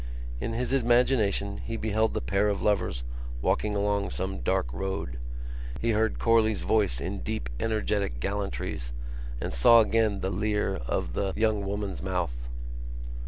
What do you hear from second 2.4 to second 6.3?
of lovers walking along some dark road; he heard